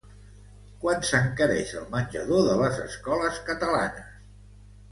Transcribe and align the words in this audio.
Quant 0.85 1.05
s'encareix 1.09 1.75
el 1.81 1.85
menjador 1.93 2.43
de 2.49 2.57
les 2.63 2.81
escoles 2.89 3.41
catalanes? 3.53 4.13